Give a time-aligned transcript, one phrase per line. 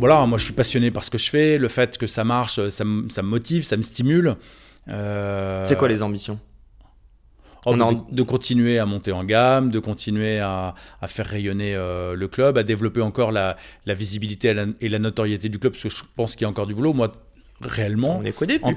[0.00, 2.68] Voilà, moi je suis passionné par ce que je fais, le fait que ça marche,
[2.70, 4.36] ça, me ça me motive, ça me stimule.
[4.88, 6.38] Euh, C'est quoi les ambitions
[7.66, 11.08] Oh, On de, a en- de continuer à monter en gamme, de continuer à, à
[11.08, 14.98] faire rayonner euh, le club, à développer encore la, la visibilité et la, et la
[14.98, 16.94] notoriété du club, parce que je pense qu'il y a encore du boulot.
[16.94, 17.12] Moi,
[17.60, 18.64] réellement, On est qu'au début.
[18.64, 18.74] en-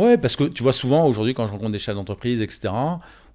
[0.00, 2.70] ouais, parce que tu vois souvent aujourd'hui quand je rencontre des chefs d'entreprise, etc.,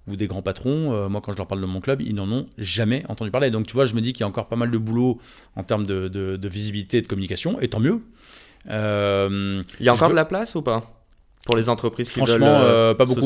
[0.08, 2.30] ou des grands patrons, euh, moi quand je leur parle de mon club, ils n'en
[2.30, 3.50] ont jamais entendu parler.
[3.50, 5.18] Donc tu vois, je me dis qu'il y a encore pas mal de boulot
[5.56, 8.00] en termes de, de- de visibilité et de communication, et tant mieux.
[8.68, 10.95] Euh, Il y a encore veux- de la place ou pas?
[11.46, 13.20] Pour les entreprises qui Franchement, veulent euh, euh, pas beaucoup.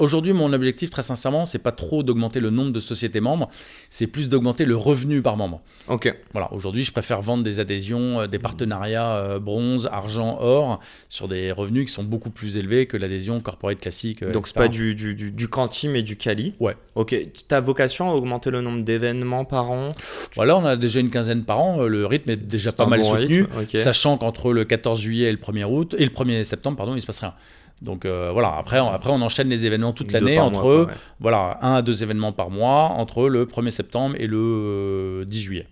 [0.00, 3.48] Aujourd'hui- mon objectif, très sincèrement, c'est pas trop d'augmenter le nombre de sociétés membres,
[3.90, 5.60] c'est plus d'augmenter le revenu par membre.
[5.88, 6.12] Ok.
[6.32, 11.28] Voilà, aujourd'hui, je préfère vendre des adhésions, euh, des partenariats euh, bronze, argent, or, sur
[11.28, 14.22] des revenus qui sont beaucoup plus élevés que l'adhésion corporate classique.
[14.22, 16.54] euh, Donc c'est pas du, du, du, du quanti mais du quali.
[16.60, 16.76] Ouais.
[16.94, 17.14] Ok.
[17.46, 19.92] Ta vocation à augmenter le nombre d'événements par an?
[20.34, 23.06] Voilà, on a déjà une quinzaine par an, le rythme est déjà pas mal bon
[23.20, 26.94] soutenu, sachant qu'entre le 14 juillet et le 1er août, et le 1er septembre, pardon,
[26.96, 27.34] il se passe rien.
[27.82, 30.84] Donc euh, voilà, après on, après on enchaîne les événements toute l'année entre mois, quoi,
[30.86, 30.92] ouais.
[31.20, 35.40] voilà, un à deux événements par mois entre le 1er septembre et le euh, 10
[35.42, 35.66] juillet,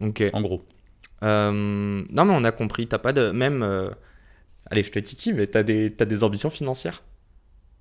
[0.00, 0.22] Ok.
[0.34, 0.62] en gros.
[1.22, 1.50] Euh,
[2.10, 2.86] non mais on a compris.
[2.86, 3.62] T'as pas de même.
[3.62, 3.88] euh,
[4.70, 7.02] Allez, je te titille, mais t'as des t'as des ambitions financières?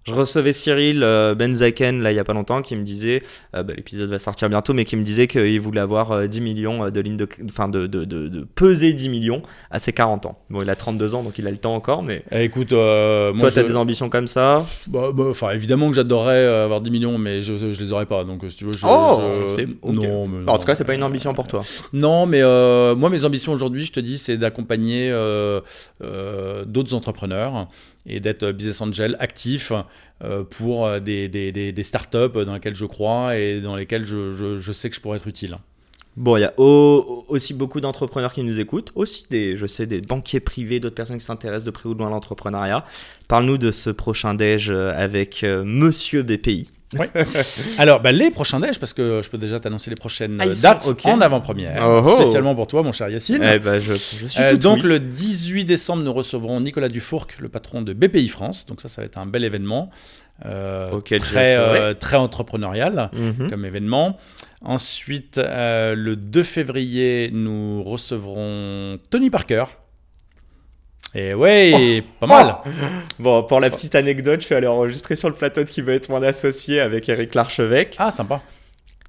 [0.08, 3.24] Je recevais Cyril euh, Benzaken là il y a pas longtemps qui me disait,
[3.56, 6.42] euh, bah, l'épisode va sortir bientôt, mais qui me disait qu'il voulait avoir euh, 10
[6.42, 10.28] millions de lignes de, enfin de, de, de, de peser 10 millions à ses 40
[10.28, 10.38] ans.
[10.52, 13.32] Bon, il a 32 ans donc il a le temps encore, mais Eh, écoute, euh,
[13.34, 14.64] moi toi t'as je- des ambitions comme ça?
[14.86, 18.06] bah, bah, enfin évidemment que j'adorerais euh, avoir 10 millions, mais je, je les aurais
[18.06, 18.24] pas.
[18.26, 19.96] Donc euh, si tu veux, je, Oh, je- c'est- ok.
[19.96, 20.58] non, mais en non.
[20.60, 21.64] tout cas, c'est pas une ambition pour toi.
[21.94, 25.62] Non, mais euh, moi, mes ambitions aujourd'hui, je te dis, c'est d'accompagner euh,
[26.04, 27.68] euh, d'autres entrepreneurs
[28.06, 29.72] et d'être business angel actif
[30.24, 34.58] euh, pour euh, des, des, des, startups dans lesquelles je crois et dans lesquelles je,
[34.60, 35.58] je, sais que je pourrais être utile.
[36.16, 39.86] Bon, il y a au- aussi beaucoup d'entrepreneurs qui nous écoutent, aussi des, je sais,
[39.86, 42.86] des banquiers privés, d'autres personnes qui s'intéressent de près ou de loin à l'entrepreneuriat.
[43.28, 46.70] Parle-nous de ce prochain déj euh, avec euh, Monsieur BPI.
[47.78, 50.54] Alors, bah, les prochains déj, parce que je peux déjà t'annoncer les prochaines Ah, euh,
[50.54, 52.16] sont- dates en avant-première, Oh, oh.
[52.22, 53.42] spécialement pour toi, mon cher Yacine.
[53.44, 54.90] Eh ben, je, je suis Euh, donc oui.
[54.90, 58.66] le 18 décembre, nous recevrons Nicolas Dufourc, le patron de BPI France.
[58.66, 59.90] Donc ça, ça va être un bel événement,
[60.46, 63.50] euh, très, euh, très entrepreneurial Mhm.
[63.50, 64.18] comme événement.
[64.62, 69.66] Ensuite, euh, le 2 février, nous recevrons Tony Parker.
[71.16, 72.56] Et ouais, pas mal.
[73.20, 75.94] Bon, pour la petite anecdote, je suis allé enregistrer sur le plateau de qui veut
[75.94, 77.96] être mon associé avec Eric Larchevêque.
[77.98, 78.42] Ah, sympa.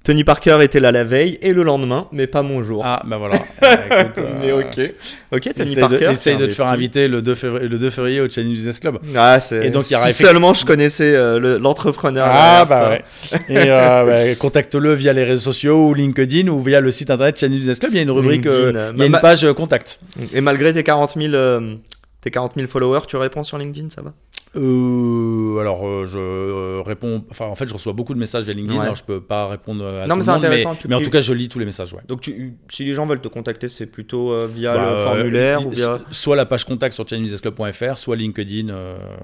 [0.05, 2.81] Tony Parker était là la veille et le lendemain, mais pas mon jour.
[2.85, 3.35] Ah, bah voilà.
[3.61, 4.93] Euh, écoute, euh, mais ok.
[5.33, 5.97] Ok, Tony Essaye Parker.
[6.05, 8.79] de, essaye de te faire inviter le 2 février, le 2 février au Chinese Business
[8.79, 8.99] Club.
[9.17, 9.65] Ah, c'est...
[9.67, 12.25] Et donc, il y aura si seulement je connaissais euh, le- l'entrepreneur.
[12.31, 12.89] Ah, bah ça.
[12.91, 13.03] ouais.
[13.49, 17.37] Et euh, bah, contacte-le via les réseaux sociaux ou LinkedIn ou via le site internet
[17.37, 17.91] Chinese Business Club.
[17.91, 19.99] Il y a une rubrique, il y a une page contact.
[20.33, 21.75] Et malgré tes 40 000, euh,
[22.21, 24.13] tes 40 000 followers, tu réponds sur LinkedIn, ça va
[24.55, 27.23] Euh, alors, euh, je euh, réponds.
[27.29, 28.77] Enfin, en fait, je reçois beaucoup de messages via LinkedIn.
[28.79, 28.83] Ouais.
[28.85, 30.95] Alors, je peux pas répondre à Non, tout mais le monde, intéressant, Mais, tu mais
[30.95, 31.93] en tout cas, je lis tous les messages.
[31.93, 32.01] Ouais.
[32.07, 35.69] Donc, tu, si les gens veulent te contacter, c'est plutôt via Bah, le formulaire ou
[35.69, 35.99] via.
[36.11, 38.73] Soit la page contact sur chinesebusinessclub.fr, soit LinkedIn.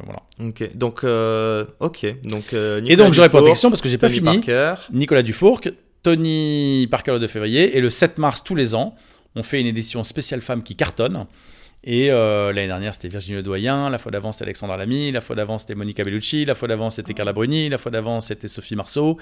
[0.04, 0.22] voilà.
[0.50, 2.06] Ok, donc, ok.
[2.26, 4.26] Donc, Et Nicolas donc, je réponds à ta Dufour, question parce que j'ai pas fini.
[4.40, 4.76] Parker.
[4.92, 5.62] Nicolas Dufourc,
[6.04, 8.94] Tony Parker le 2 février et le 7 mars tous les ans,
[9.36, 11.26] on fait une édition spéciale femme qui cartonne.
[11.86, 15.36] Et euh, l'année dernière, c'était Virginie Doyen, la fois d'avant, c'était Alexandra Lamy, la fois
[15.36, 18.78] d'avant, c'était Monica Bellucci, la fois d'avant, c'était Carla Bruni, la fois d'avant, c'était Sophie
[18.78, 19.18] Marceau.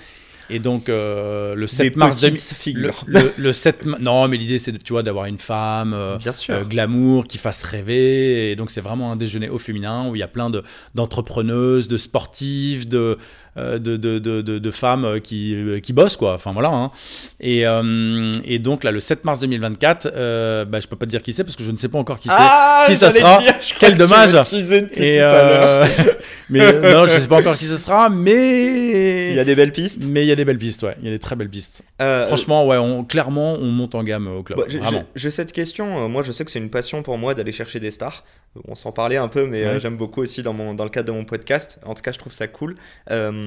[0.49, 3.03] Et donc, euh, le 7 Des mars 2000 le, figures.
[3.07, 6.17] le- le 7 ma- non mais l'idée c'est de- tu vois d'avoir une femme euh,
[6.17, 6.65] Bien sûr.
[6.67, 10.23] glamour qui fasse rêver et donc c'est vraiment un déjeuner au féminin où il y
[10.23, 10.61] a plein de
[10.93, 13.17] d'entrepreneuses de sportives de
[13.50, 16.91] de, de, de, de- de femmes euh, qui, euh, qui bossent quoi enfin voilà hein.
[17.39, 21.11] et, euh, et donc là le 7 mars 2024 euh, bah, je peux pas te
[21.11, 23.09] dire qui c'est parce que je ne sais pas encore qui c'est Ah, qui ça
[23.09, 24.33] sera dire, Quel dommage.
[24.33, 25.85] et euh,
[26.49, 29.55] mais euh, non je sais pas encore qui ce sera mais Il y a des
[29.55, 30.05] belles pistes.
[30.07, 31.81] mais il y a des belles pistes ouais il y a des très belles pistes
[32.01, 34.57] Euh, Franchement, ouais, on, clairement, on monte en gamme au club.
[34.59, 35.03] Bah, j'ai- vraiment.
[35.15, 36.05] j'ai- cette question.
[36.05, 38.23] euh, Moi, je sais que c'est une passion pour moi d'aller chercher des stars.
[38.67, 39.79] On s'en parlait un peu, mais euh, Ouais.
[39.79, 41.79] j'aime beaucoup aussi dans, mon, dans le cadre de mon podcast.
[41.85, 42.75] En tout cas, je trouve ça cool.
[43.11, 43.40] Euh,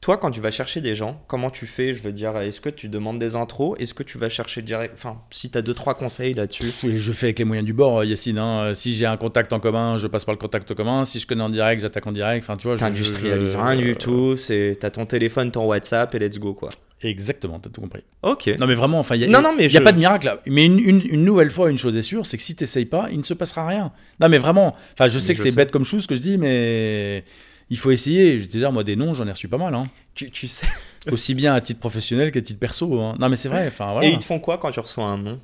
[0.00, 1.94] Toi, quand tu vas chercher des gens, comment tu fais?
[1.94, 3.74] Je veux dire, est-ce que tu demandes des intros?
[3.80, 6.72] Est-ce que tu vas chercher direct Enfin, si tu as deux, trois conseils là-dessus.
[6.82, 8.36] Oui, je fais avec les moyens du bord, euh, Yacine.
[8.36, 8.74] hein.
[8.74, 11.06] Si j'ai un contact en commun, je passe par le contact commun.
[11.06, 12.44] Si je connais en direct, j'attaque en direct.
[12.44, 14.36] Enfin, tu vois, je- T'industrialises rien du tout.
[14.36, 16.68] C'est t'as ton téléphone, ton WhatsApp et let's go quoi.
[17.00, 18.02] Exactement, t'as tout compris.
[18.22, 18.50] Ok.
[18.60, 19.92] Non, mais vraiment, enfin, il y a, Non, non, mais il y a je- pas
[19.92, 20.26] de miracle.
[20.26, 20.40] là.
[20.46, 23.08] Mais une, une- une nouvelle fois, une chose est sûre, c'est que si t'essayes pas,
[23.10, 23.90] il ne se passera rien.
[24.20, 24.74] Non, mais vraiment.
[24.92, 27.24] Enfin, je sais Mais que c'est bête comme chose ce que je dis, mais
[27.70, 28.38] il faut essayer.
[28.40, 29.74] Je veux dire, moi, des noms, j'en ai reçu pas mal.
[29.74, 29.88] Hein.
[30.14, 30.66] Tu, tu sais.
[31.12, 33.00] Aussi bien à titre professionnel qu'à titre perso.
[33.00, 33.14] hein.
[33.18, 33.70] Non, mais c'est vrai.
[33.78, 34.04] Voilà.
[34.06, 35.40] Et ils te font quoi quand tu reçois un nom?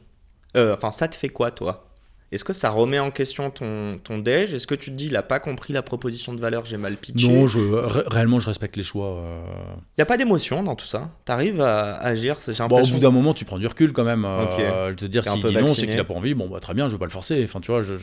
[0.56, 1.86] Euh, Enfin, ça te fait quoi toi?
[2.32, 4.54] Est-ce que ça remet en question ton, ton déj?
[4.54, 6.96] Est-ce que tu te dis, il a pas compris la proposition de valeur, j'ai mal
[6.96, 7.26] pitché?
[7.26, 9.16] Non, je, ré- réellement, je respecte les choix.
[9.16, 9.42] euh.
[9.98, 11.10] Il y a pas d'émotion dans tout ça?
[11.24, 14.04] T'arrives à agir, c'est- j'ai Bon, au bout d'un moment, tu prends du recul quand
[14.04, 14.24] même.
[14.24, 14.92] euh, Ok.
[14.92, 15.88] Je te dire, s'il peu dit non, c'est vacciné.
[15.90, 16.34] qu'il a pas envie.
[16.34, 17.42] Bon, bah, très bien, je vais pas le forcer.
[17.42, 17.94] Enfin, tu vois, je.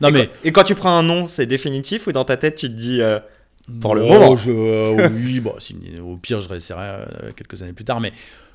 [0.00, 0.26] Non, et, mais.
[0.26, 2.72] quand, et quand tu prends un nom, c'est définitif ou dans ta tête tu te
[2.74, 3.20] dis euh,
[3.80, 7.04] pour le Oh, moment je- euh, oui, bon, si- au pire, je réessayerai euh,
[7.36, 8.12] quelques années plus tard, mais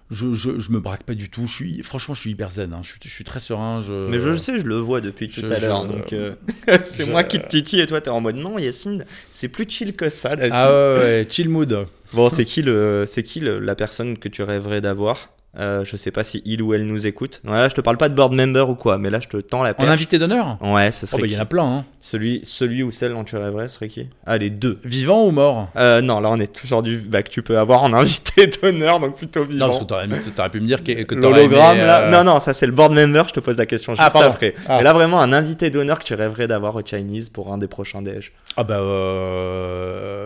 [0.10, 1.48] je, je, je me braque pas du tout.
[1.48, 2.74] Je suis, franchement, je suis hyper zen.
[2.74, 2.80] hein.
[2.82, 3.82] Je, suis, je suis très serein.
[3.82, 4.10] Je...
[4.10, 5.86] Mais je le sais, je le vois depuis tout je- à l'heure.
[5.86, 6.36] Donc euh,
[6.86, 9.66] c'est je- moi qui te titille et toi t'es en mode non, Yacine, c'est plus
[9.70, 10.36] chill que ça.
[10.36, 10.52] La vie.
[10.54, 11.88] Ah ouais, ouais, chill mood.
[12.14, 15.30] Bon, c'est qui le, c'est qui le- la personne que tu rêverais d'avoir?
[15.60, 17.42] Euh, Je sais pas si il ou elle nous écoute.
[17.46, 19.38] Ouais, là, je te parle pas de board member ou quoi, mais là je te
[19.38, 19.90] tends la En perche.
[19.90, 21.64] invité d'honneur Ouais, ce Oh, serait bah, il y en a plein.
[21.66, 21.86] Hein.
[22.00, 24.80] celui, celui ou celle dont tu rêverais serait qui Ah, les deux.
[24.84, 27.82] Vivant ou mort Euh, non, là on est toujours du bah, que tu peux avoir
[27.84, 29.66] en invité d'honneur, donc plutôt vivant.
[29.66, 32.02] Non, parce que t'aurais, t'aurais pu me dire que, que L'hologramme, aimé, là.
[32.04, 34.24] euh, Non, non, ça c'est le board member, je te pose la question juste Ah,
[34.26, 34.54] après.
[34.68, 34.78] Ah.
[34.78, 37.68] Mais là, vraiment, un invité d'honneur que tu rêverais d'avoir au Chinese pour un des
[37.68, 38.32] prochains déj.
[38.58, 38.80] Ah bah,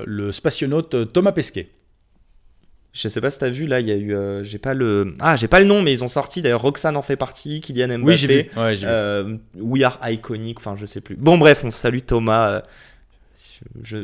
[0.05, 1.69] le spationaute Thomas Pesquet.
[2.93, 4.13] Je sais pas si t'as vu, là, il y a eu.
[4.13, 5.15] euh, j'ai pas le.
[5.21, 7.87] Ah, j'ai pas le nom, mais ils ont sorti, d'ailleurs, Roxane en fait partie, Kylian
[7.99, 8.03] Mbappé.
[8.03, 8.49] Oui, j'ai vu.
[8.57, 8.81] Ouais, vu.
[8.85, 11.15] Euh, We Are Iconic, enfin, je sais plus.
[11.15, 12.49] Bon, bref, on salue Thomas.
[12.49, 12.61] euh,
[13.83, 13.97] je...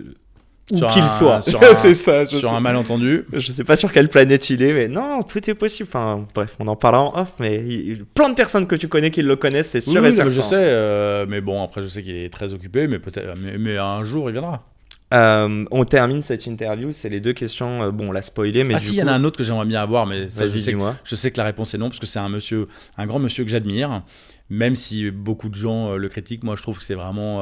[0.69, 1.41] Où qu'il soit.
[1.75, 2.55] c'est ça, je Sur sais.
[2.55, 3.23] un malentendu.
[3.31, 5.87] Je sais pas sur quelle planète il est, mais non, tout est possible.
[5.89, 9.09] Enfin, bref, on en parlera en off, mais il- plein de personnes que tu connais
[9.09, 10.31] qui le connaissent, c'est sûr oui, et certain.
[10.31, 13.57] je sais, euh, mais bon, après, je sais qu'il est très occupé, mais peut-être, mais,
[13.57, 14.65] mais un jour, il viendra.
[15.13, 17.81] Euh, on termine cette interview, c'est les deux questions.
[17.83, 19.37] euh, bon, on l'a spoilé, mais ah du si, il y en a un autre
[19.37, 21.73] que j'aimerais bien avoir, mais ça, je Vas-y, sais, que, je sais que la réponse
[21.73, 22.67] est non, parce que c'est un monsieur,
[22.97, 24.03] un grand monsieur que j'admire,
[24.49, 26.43] même si beaucoup de gens euh, le critiquent.
[26.43, 27.41] Moi, je trouve que c'est vraiment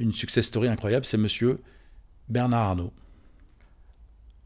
[0.00, 1.04] une success story incroyable.
[1.04, 1.58] C'est monsieur
[2.28, 2.92] Bernard Arnault.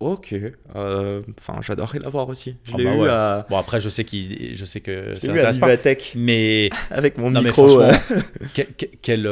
[0.00, 0.35] Ok.
[0.75, 2.56] Enfin, j'adorerais l'avoir aussi.
[2.65, 3.08] Je Ah l'ai bah eu ouais.
[3.08, 5.69] à, Bon, après, je sais qu'il, je sais que ça n'intéresse pas,
[6.17, 7.69] mais avec mon non, mais micro.
[7.69, 7.97] franchement,
[8.53, 9.29] que- que- quel,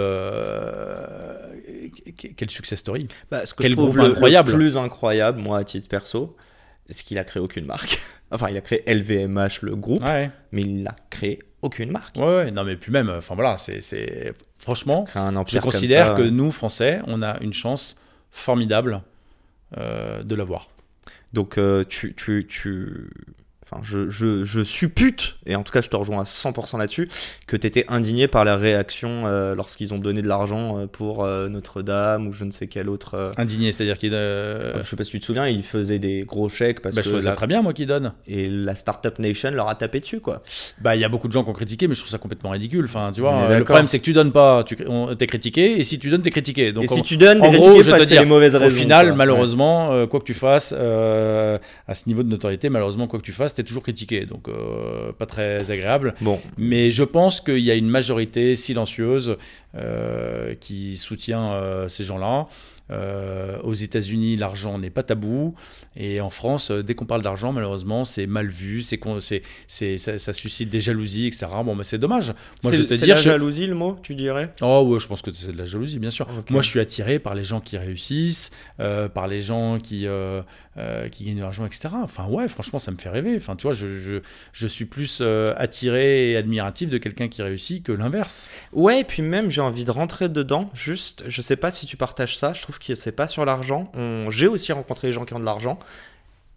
[2.06, 3.08] euh, que- quel success story.
[3.30, 4.50] bah, ce que quel je trouve groupe le, incroyable.
[4.52, 6.36] le plus incroyable, moi, à titre perso,
[6.88, 8.00] c'est qu'il a créé aucune marque.
[8.32, 12.14] Enfin, il a créé LVMH, le groupe, Ouais, mais il n'a créé aucune marque.
[12.16, 12.50] ouais, ouais.
[12.52, 15.04] Non, mais puis même, enfin voilà, c'est, franchement.
[15.16, 17.96] Un Je considère ça, que nous, Français, on a une chance
[18.30, 19.02] formidable
[19.78, 20.68] euh, de l'avoir.
[21.32, 23.10] Donc, euh, tu, tu, tu...
[23.72, 27.08] Enfin, je, je, je suppute, et en tout cas je te rejoins à 100% là-dessus,
[27.46, 31.24] que tu étais indigné par la réaction euh, lorsqu'ils ont donné de l'argent euh, pour
[31.24, 33.14] euh, Notre-Dame ou je ne sais quel autre...
[33.14, 34.12] euh, Indigné, c'est-à-dire qu'il.
[34.14, 37.02] euh, Je sais pas si tu te souviens, ils faisaient des gros chèques parce bah,
[37.04, 38.12] je que ça la, très bien, moi, qui donne.
[38.26, 40.42] et la Startup Nation leur a tapé dessus, quoi.
[40.80, 42.50] Bah, il y a beaucoup de gens qui ont critiqué, mais je trouve ça complètement
[42.50, 42.84] ridicule.
[42.86, 45.84] Enfin, tu vois, le problème, c'est que tu donnes pas, tu on- t'es critiqué, et
[45.84, 46.72] si tu donnes, t'es critiqué.
[46.72, 48.76] Donc, et si tu donnes, gros, critiqués je vais te dire, les mauvaises au raisons.
[48.76, 49.14] final, quoi.
[49.16, 53.54] malheureusement, quoi que tu fasses, à ce niveau de notoriété, malheureusement, quoi que tu fasses,
[53.64, 54.26] toujours critiqué.
[54.26, 56.14] Donc, euh, pas très agréable.
[56.20, 59.36] Bon, Mais je pense qu'il y a une majorité silencieuse
[59.74, 62.48] euh, qui soutient euh, ces gens-là.
[62.90, 65.54] Euh, aux États-Unis, l'argent n'est pas tabou.
[65.96, 69.98] Et en France, euh, dès qu'on parle d'argent, malheureusement, c'est mal vu, c'est, c'est, c'est,
[69.98, 71.46] ça, ça suscite des jalousies, etc.
[71.64, 72.32] Bon, mais c'est dommage.
[72.62, 74.52] Moi, c'est je te dire, la je- jalousie le mot, tu dirais?
[74.62, 76.26] Oh ouais, je pense que c'est de la jalousie, bien sûr.
[76.50, 80.42] Moi, je suis attiré par les gens qui réussissent, euh, par les gens qui, euh,
[80.76, 81.88] euh, qui gagnent de l'argent, etc.
[82.02, 83.34] Enfin, ouais, franchement, ça me fait rêver.
[83.36, 84.20] Enfin, tu vois, je, je,
[84.52, 85.22] je suis plus
[85.56, 88.50] attiré et admiratif de quelqu'un qui réussit que l'inverse.
[88.72, 90.70] Ouais, et puis même j'ai envie de rentrer dedans.
[90.74, 92.52] Juste, je sais pas si tu partages ça.
[92.52, 93.90] Je trouve que c'est pas sur l'argent.
[93.94, 95.78] On- J'ai aussi rencontré des gens qui ont de l'argent.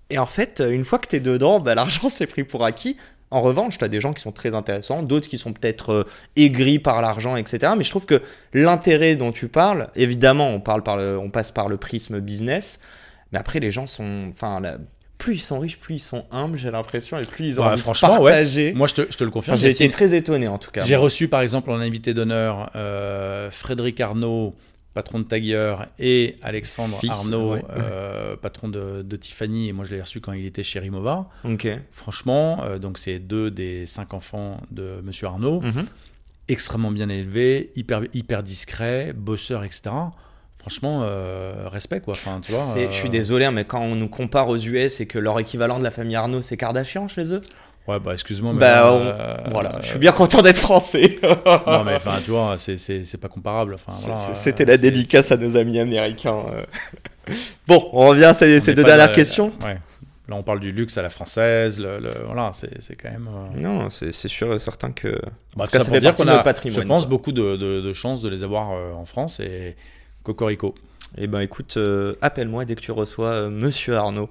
[0.10, 2.98] Et en fait, une fois que t'es dedans, bah, l'argent c'est pris pour acquis.
[3.32, 6.04] En revanche, tu as des gens qui sont très intéressants, d'autres qui sont peut-être euh,
[6.36, 7.74] aigris par l'argent, etc.
[7.76, 8.22] Mais je trouve que
[8.54, 12.80] l'intérêt dont tu parles, évidemment, on, parle par le- on passe par le prisme business,
[13.32, 14.28] mais après, les gens sont.
[14.30, 14.78] Enfin, la-
[15.18, 17.70] plus ils sont riches, plus ils sont humbles, j'ai l'impression, et plus ils ont Ouais,
[17.72, 18.74] envie de ouais.
[18.76, 19.58] Moi, je te, je te le Enfin, confirme.
[19.58, 20.84] j'ai été très étonné en tout cas.
[20.84, 24.54] J'ai reçu, par exemple, en invité d'honneur euh, Frédéric Arnaud,
[24.94, 27.66] patron de Tiger, et Alexandre Fils, Arnaud, ouais.
[27.72, 29.70] euh, patron de, de Tiffany.
[29.70, 31.30] Et moi, je l'ai reçu quand il était chez Rimova.
[31.92, 35.86] Franchement, euh, donc c'est deux des cinq enfants de Monsieur Arnaud, Mhm.
[36.48, 39.90] extrêmement bien élevés, hyper, hyper discrets, bosseurs, etc.
[40.60, 42.14] franchement, euh, respect quoi.
[42.14, 42.64] Enfin, tu vois.
[42.90, 45.78] Je suis désolé, hein, mais quand on nous compare aux US et que leur équivalent
[45.80, 47.42] de la famille Arnaud, c'est Kardashian chez eux,
[47.88, 48.54] Ouais, bah excuse-moi.
[48.54, 51.20] mais bah on- euh, voilà, je suis bien content d'être français.
[51.68, 53.74] Non, mais enfin, tu vois, c'est- pas comparable.
[53.76, 56.44] Enfin, voilà, euh, C'était la dédicace à nos amis américains.
[56.54, 56.64] euh.
[57.68, 59.52] Bon, on revient à ces, deux dernières de- questions.
[59.64, 59.78] Ouais.
[60.30, 61.80] Là, on parle du luxe à la française.
[61.82, 63.28] Le, le- voilà, c'est quand même.
[63.30, 65.20] euh, Non, c'est sûr et certain que.
[65.58, 67.10] Bah, tout cas, ça ça fait dire qu'on a, patrimoine, je pense, quoi.
[67.10, 69.76] beaucoup de, de, de chances de les avoir en France et
[70.24, 70.74] Cocorico.
[71.18, 71.78] Eh ben écoute,
[72.22, 74.30] appelle-moi dès que tu reçois Monsieur Arnaud.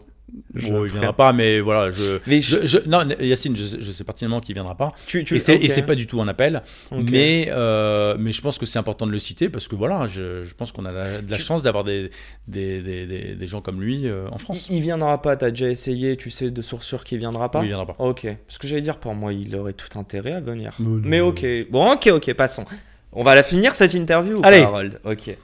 [0.55, 2.19] Je Bon, il viendra pas, mais voilà, je.
[2.27, 4.93] Mais je- je- non, Yacine, je, sais- je sais pertinemment qu'il viendra pas.
[5.07, 5.65] Tu, tu Et c'est ok.
[5.65, 9.07] et c'est pas du tout un appel, mais, euh, mais je pense que c'est important
[9.07, 11.43] de le citer parce que voilà, je, je pense qu'on a la- de la Tu-
[11.43, 12.11] chance d'avoir des,
[12.49, 14.69] des, des, des, des gens comme lui euh, en France.
[14.71, 17.59] Il, il viendra pas, t'as déjà essayé, tu sais de source sûre qu'il viendra pas?
[17.61, 17.97] Oui, il viendra pas.
[17.99, 20.73] Ok, parce que j'allais dire pour moi, il aurait tout intérêt à venir.
[20.79, 21.01] Mais non.
[21.05, 22.65] Mais ok, bon, ok, ok, passons.
[23.13, 24.61] On va la finir cette interview ou Allez.
[24.61, 24.99] pas, Harold?
[25.05, 25.37] Ok.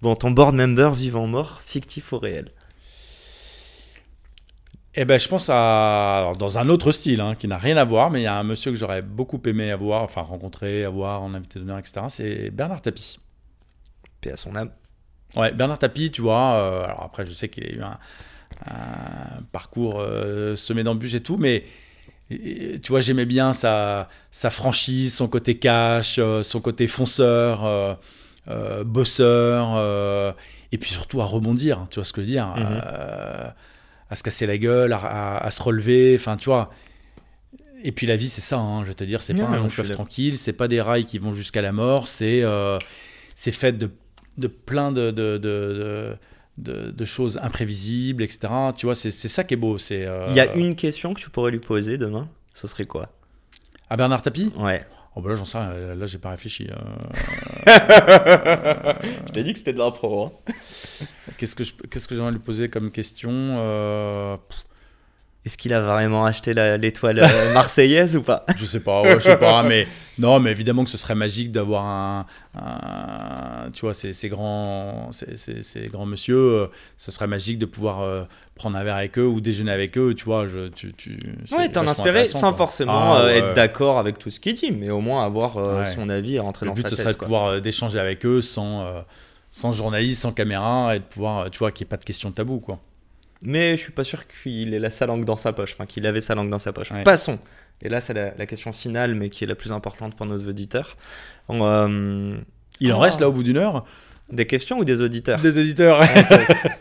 [0.00, 2.46] Bon, ton board member vivant mort, fictif ou réel?
[4.96, 7.84] Eh ben, je pense à alors, dans un autre style hein, qui n'a rien à
[7.84, 11.22] voir, mais il y a un monsieur que j'aurais beaucoup aimé avoir, enfin rencontrer, avoir
[11.22, 12.06] en invité d'honneur, etc.
[12.08, 13.18] C'est Bernard Tapie.
[14.20, 14.70] Paix à son âme.
[15.36, 16.54] Ouais, Bernard Tapie, tu vois.
[16.54, 17.98] euh, alors après, je sais qu'il a eu un,
[18.66, 21.64] un parcours euh, semé d'embûches et tout, mais
[22.30, 27.96] et- tu vois, j'aimais bien sa, sa franchise, son côté cash, euh, son côté fonceur,
[28.84, 30.34] bosseur,
[30.72, 31.86] et puis surtout à rebondir.
[31.90, 32.80] Tu vois ce que je veux dire Mhm.
[34.10, 36.16] À se casser la gueule, à, à- à se relever.
[36.18, 36.70] Enfin, tu vois.
[37.82, 38.58] Et puis la vie, c'est ça.
[38.58, 41.04] hein, je vais te dire, c'est pas un long fleuve tranquille, c'est pas des rails
[41.06, 42.08] qui vont jusqu'à la mort.
[42.08, 42.78] C'est euh,
[43.36, 43.90] c'est fait de,
[44.36, 46.16] de plein de, de, de, de-
[46.58, 48.48] de- de choses imprévisibles, etc.
[48.76, 49.78] Tu vois, c'est c'est ça qui est beau.
[49.78, 52.28] C'est euh, Il y a une question que tu pourrais lui poser demain.
[52.52, 53.08] Ce serait quoi?
[53.88, 54.52] À Bernard Tapie?
[54.56, 54.84] Ouais.
[55.16, 55.94] Oh bah là, j'en sais rien.
[55.94, 56.68] Là, j'ai pas réfléchi.
[56.70, 56.74] euh.
[59.26, 60.26] Je t'ai dit que c'était de l'impro.
[60.26, 60.52] Hein.
[61.40, 64.36] Qu'est-ce que je- qu'est-ce que j'aimerais lui poser comme question Euh,
[65.46, 68.44] Est-ce qu'il a vraiment acheté la- l'étoile euh, marseillaise ou pas?
[68.58, 71.50] Je sais pas, ouais, je sais pas, mais non, mais évidemment que ce serait magique
[71.50, 72.26] d'avoir un,
[72.84, 76.66] un- tu vois, ces, ces grands, ces, ces- ces grands monsieur, euh,
[76.98, 80.12] ce serait magique de pouvoir euh, prendre un verre avec eux ou déjeuner avec eux,
[80.14, 81.18] tu vois, je, tu, tu,
[81.56, 82.58] Ouais, t'en inspirer sans quoi.
[82.58, 83.38] forcément Ah, euh, ouais.
[83.38, 85.86] être d'accord avec tout ce qu'il dit, mais au moins avoir euh, Ouais.
[85.86, 87.02] son avis et rentrer Le dans but, sa ce tête.
[87.04, 87.26] serait de quoi.
[87.26, 89.00] pouvoir euh, d'échanger avec eux sans, euh,
[89.50, 92.30] sans journaliste, sans caméra, et de pouvoir, tu vois, qu'il n'y ait pas de questions
[92.32, 92.78] tabou, quoi.
[93.42, 96.06] Mais je suis pas sûr qu'il ait la sa langue dans sa poche, enfin qu'il
[96.06, 96.90] avait sa langue dans sa poche.
[96.92, 97.04] Ouais.
[97.04, 97.38] Passons.
[97.82, 100.36] Et là, c'est la, la question finale, mais qui est la plus importante pour nos
[100.36, 100.96] auditeurs.
[101.48, 102.36] On, euh,
[102.80, 103.04] Il en Ah.
[103.04, 103.84] reste là au bout d'une heure
[104.30, 105.40] Des questions ou des auditeurs?
[105.40, 106.02] Des auditeurs.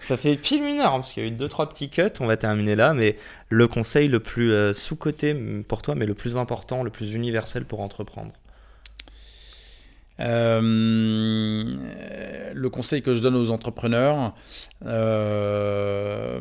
[0.02, 2.04] Ça fait pile une heure, hein, parce qu'il y a eu deux trois petits cuts.
[2.20, 5.34] On va terminer là, mais le conseil le plus euh, sous-coté
[5.68, 8.34] pour toi, mais le plus important, le plus universel pour entreprendre?
[10.20, 11.64] Euh,
[12.54, 14.36] le conseil que je donne aux entrepreneurs,
[14.86, 16.40] euh,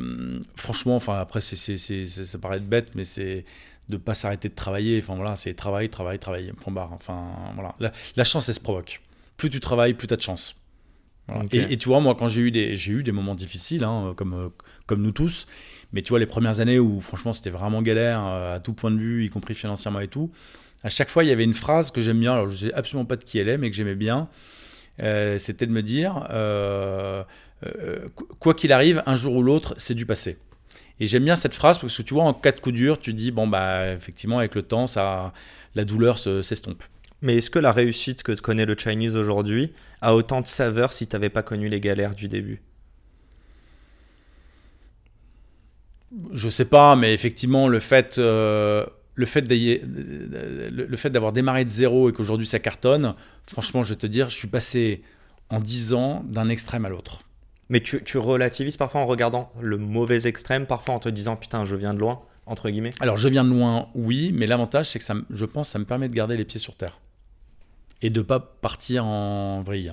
[0.57, 3.45] franchement, enfin après c'est, ça paraît être bête, mais c'est
[3.89, 4.99] de pas s'arrêter de travailler.
[5.01, 6.53] Enfin voilà, c'est travail, travail, travail.
[6.61, 6.93] Point barre.
[6.93, 9.01] Enfin voilà, la, la chance elle se provoque.
[9.37, 10.57] Plus tu travailles, plus tu as de chance.
[11.29, 11.45] Voilà.
[11.53, 14.13] Et, et tu vois, moi quand j'ai eu des, j'ai eu des moments difficiles, hein,
[14.17, 14.51] comme
[14.87, 15.47] comme nous tous,
[15.93, 18.91] mais tu vois les premières années où franchement c'était vraiment galère euh, à tout point
[18.91, 20.33] de vue, y compris financièrement et tout.
[20.85, 22.33] À chaque fois, il y avait une phrase que j'aime bien.
[22.35, 24.29] Alors, je sais absolument pas de qui elle est, mais que j'aimais bien.
[25.03, 27.23] Euh, C'était de me dire, euh,
[27.67, 30.39] euh, qu- quoi qu'il arrive, un jour ou l'autre, c'est du passé.
[31.01, 33.15] Et j'aime bien cette phrase parce que tu vois, en cas de coup dur, tu
[33.15, 35.33] dis bon bah effectivement, avec le temps, ça,
[35.75, 36.83] la douleur se- s'estompe.
[37.23, 41.07] Mais est-ce que la réussite que connaît le Chinese aujourd'hui a autant de saveur si
[41.09, 42.63] t'avais pas connu les galères du début?
[46.33, 48.19] Je sais pas, mais effectivement, le fait,
[49.19, 49.83] le fait d'aller-
[50.71, 53.15] le fait d'avoir démarré de zéro et qu'aujourd'hui ça cartonne,
[53.47, 55.03] franchement, je vais te dire, je suis passé
[55.51, 57.23] en 10 ans d'un extrême à l'autre.
[57.69, 61.65] Mais tu, tu relativises parfois en regardant le mauvais extrême, parfois en te disant putain,
[61.65, 62.93] je viens de loin, entre guillemets?
[63.01, 65.81] Alors, je viens de loin, oui, mais l'avantage, c'est que ça, me- je pense, ça
[65.81, 67.01] me permet de garder les pieds sur terre
[68.01, 69.93] et de pas partir en vrille.